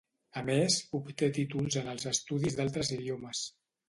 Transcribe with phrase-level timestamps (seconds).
[0.39, 3.43] A més, obté títols en els estudis d'altres idiomes.